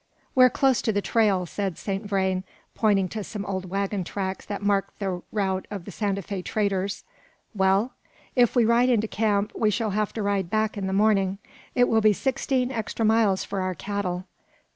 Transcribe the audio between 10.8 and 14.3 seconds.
the morning. It will be sixteen extra miles for our cattle."